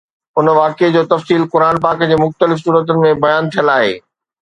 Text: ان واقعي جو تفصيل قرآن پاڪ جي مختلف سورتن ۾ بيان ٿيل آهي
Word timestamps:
ان 0.39 0.47
واقعي 0.59 0.89
جو 0.95 1.03
تفصيل 1.11 1.45
قرآن 1.55 1.79
پاڪ 1.85 2.03
جي 2.13 2.19
مختلف 2.25 2.65
سورتن 2.67 3.07
۾ 3.07 3.17
بيان 3.27 3.55
ٿيل 3.57 3.75
آهي 3.81 3.97